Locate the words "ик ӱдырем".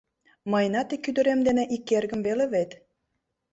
0.95-1.39